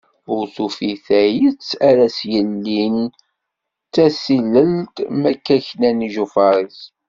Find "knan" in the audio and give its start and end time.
5.67-6.05